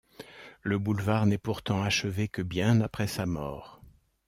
Le 0.63 0.79
boulevard 0.79 1.27
n'est 1.27 1.37
pourtant 1.37 1.83
achevé 1.83 2.27
que 2.27 2.41
bien 2.41 2.81
après 2.81 3.05
sa 3.05 3.27
mort. 3.27 3.83